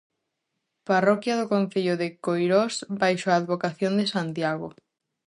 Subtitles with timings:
[0.89, 4.67] Parroquia do concello de Coirós baixo a advocación de Santiago.